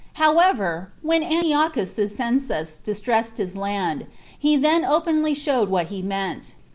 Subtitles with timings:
[0.13, 4.07] How ever, when Antiochus Cyzicenus distressed his land,
[4.39, 6.55] he then openly showed what he meant.